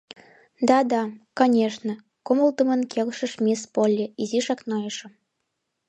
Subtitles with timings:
[0.67, 1.01] —Да-да,
[1.37, 1.93] конешне,—
[2.25, 5.07] кумылдымын келшыш мисс Полли, изишак нойышо.